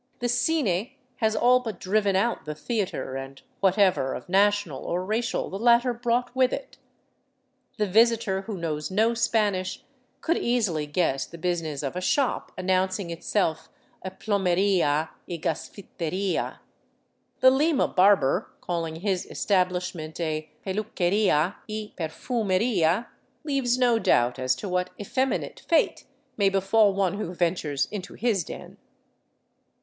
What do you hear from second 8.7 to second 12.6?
no Spanish could easily guess the business of a shop